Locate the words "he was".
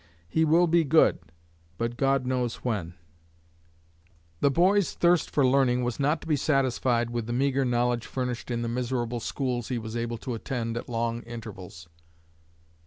9.67-9.95